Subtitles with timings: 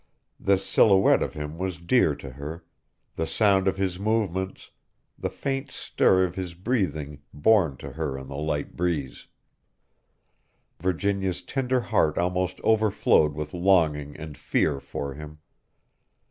[0.39, 2.65] This silhouette of him was dear to her,
[3.17, 4.71] the sound of his movements,
[5.15, 9.27] the faint stir of his breathing borne to her on the light breeze.
[10.79, 15.37] Virginia's tender heart almost overflowed with longing and fear for him.